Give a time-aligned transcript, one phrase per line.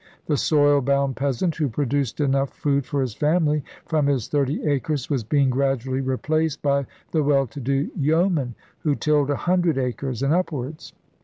[0.25, 5.11] The soil bound peasant who produced enough food for his family from his thirty acres
[5.11, 9.77] was being gradually replaced by the well to do yeo man who tilled a hundred
[9.77, 10.93] acres and upwards.